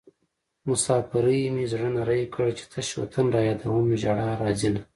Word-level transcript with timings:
مسافرۍ 0.67 1.41
مې 1.53 1.65
زړه 1.71 1.89
نری 1.95 2.23
کړ 2.33 2.45
چې 2.57 2.63
تش 2.71 2.87
وطن 3.01 3.25
رايادوم 3.35 3.87
ژړا 4.01 4.29
راځينه 4.41 4.81